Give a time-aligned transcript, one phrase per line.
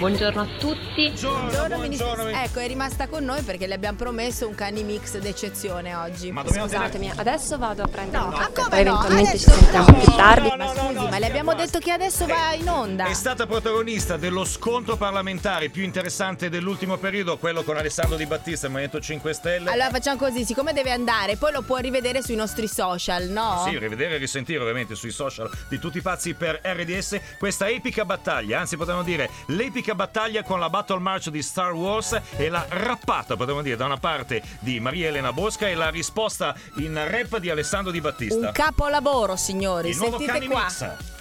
[0.00, 1.10] Buongiorno a tutti.
[1.20, 2.06] Buongiorno, ministro.
[2.14, 2.38] buongiorno.
[2.44, 6.30] Ecco, è rimasta con noi perché le abbiamo promesso un cani mix d'eccezione oggi.
[6.30, 8.90] Ma Scusatemi, adesso vado a prendere No, un ma caffè, poi no?
[8.90, 10.48] eventualmente Adesso- ci sentiamo più tardi.
[10.50, 13.06] No, Ma no, scusi, no, ma le abbiamo detto che adesso va in onda.
[13.06, 18.66] È stata protagonista dello scontro parlamentare più interessante dell'ultimo periodo, quello con Alessandro Di Battista,
[18.66, 19.68] il Movimento 5 Stelle.
[19.72, 23.64] Allora facciamo così, siccome deve andare, poi lo può rivedere sui nostri social, no?
[23.68, 28.04] Sì, rivedere e risentire ovviamente sui social di tutti i pazzi per RDS questa epica
[28.04, 32.64] battaglia, anzi potremmo dire l'epica battaglia con la Battle March di Star Wars e la
[32.68, 37.38] rappata, potremmo dire, da una parte di Maria Elena Bosca e la risposta in rap
[37.38, 38.46] di Alessandro Di Battista.
[38.46, 39.90] Un capolavoro, signori.
[39.90, 40.64] Il nuovo Sentite Cani qua.
[40.64, 41.16] Mix.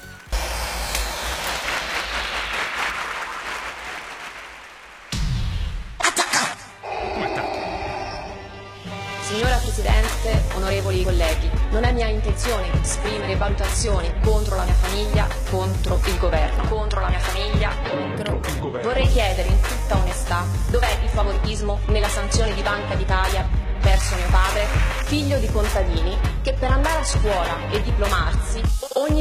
[9.48, 16.02] Signora Presidente, onorevoli colleghi, non è mia intenzione esprimere valutazioni contro la mia famiglia, contro
[16.04, 18.90] il governo, contro la mia famiglia, contro il governo.
[18.90, 23.48] Vorrei chiedere in tutta onestà dov'è il favoritismo nella sanzione di Banca d'Italia
[23.80, 24.68] verso mio padre,
[25.06, 28.77] figlio di contadini, che per andare a scuola e diplomarsi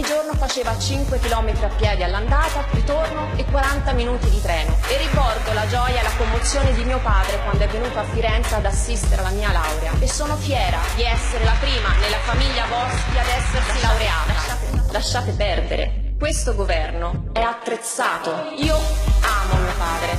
[0.07, 4.77] giorno faceva 5 km a piedi all'andata, ritorno e 40 minuti di treno.
[4.89, 8.55] E ricordo la gioia e la commozione di mio padre quando è venuto a Firenze
[8.55, 9.93] ad assistere alla mia laurea.
[9.99, 14.33] E sono fiera di essere la prima nella famiglia Boschi ad essersi laureata.
[14.33, 16.15] Lasciate, lasciate perdere.
[16.17, 18.53] Questo governo è attrezzato.
[18.59, 20.17] Io amo mio padre.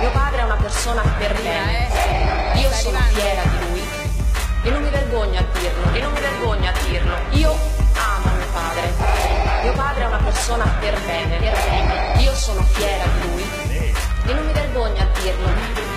[0.00, 1.88] Mio padre è una persona per bene.
[2.54, 3.82] Io sono fiera di lui
[4.62, 7.14] e non mi vergogno a dirlo, e non mi vergogno a dirlo.
[7.30, 7.87] Io amo
[8.52, 8.92] padre.
[9.62, 12.22] Mio padre è una persona per bene, per bene.
[12.22, 13.42] Io sono fiera di lui
[14.26, 15.96] e non mi vergogno a dirlo.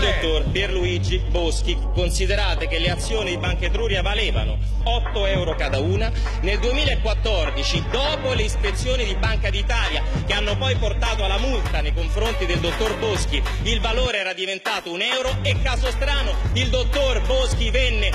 [0.00, 6.10] dottor Pierluigi Boschi, considerate che le azioni di Banca Etruria valevano 8 euro cada una,
[6.40, 11.92] nel 2014, dopo le ispezioni di Banca d'Italia che hanno poi portato alla multa nei
[11.92, 17.20] confronti del dottor Boschi, il valore era diventato un euro e caso strano il dottor
[17.26, 18.09] Boschi venne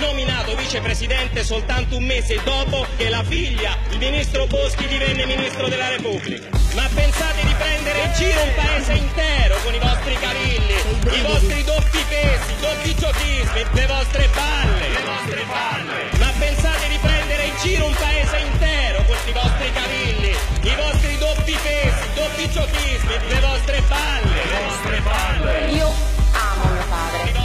[0.75, 6.49] vicepresidente soltanto un mese dopo che la figlia, il ministro Boschi, divenne ministro della Repubblica.
[6.73, 10.75] Ma pensate di prendere in giro un paese intero con i vostri cavilli,
[11.15, 16.17] i vostri doppi pesi, i doppi giochismi, le vostre balle, le vostre balle.
[16.19, 21.17] Ma pensate di prendere in giro un paese intero con i vostri cavilli, i vostri
[21.17, 25.71] doppi pesi, i doppi giochismi, le vostre balle, le vostre balle.
[25.71, 25.87] Io
[26.33, 27.43] amo mio padre.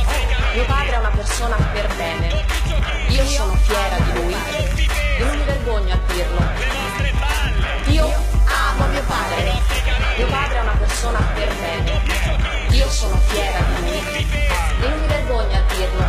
[0.52, 2.79] Mio padre è una persona per bene.
[3.20, 4.34] Io sono fiera di lui
[5.18, 6.40] non mi vergogno a dirlo.
[7.92, 9.60] Io amo mio padre.
[10.16, 12.00] Mio padre è una persona per bene.
[12.70, 13.98] Io sono fiera di lui
[14.80, 16.04] e non mi vergogno a dirlo.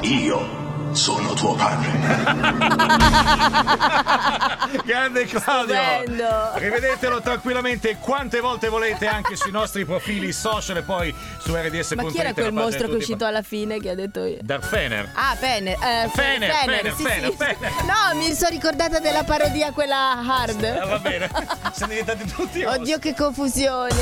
[0.00, 0.65] Io
[0.96, 1.90] sono tuo padre.
[4.84, 5.74] Grande Claudio!
[5.74, 6.50] Stupendo.
[6.54, 11.94] Rivedetelo tranquillamente quante volte volete anche sui nostri profili social e poi su rds.it.
[11.94, 14.38] Ma chi era quel mostro che è uscito alla fine che ha detto io?
[14.40, 15.10] Darth Fener.
[15.14, 15.74] Ah, Fener.
[15.74, 17.36] Eh, Fener, Fener, sì, Fener, sì.
[17.36, 17.72] Fener.
[17.84, 20.64] No, mi sono ricordata della parodia quella hard.
[20.64, 21.30] Ah, va bene,
[21.72, 23.94] siamo diventati tutti Oddio, che confusione.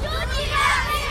[0.00, 1.01] Tutti bravi!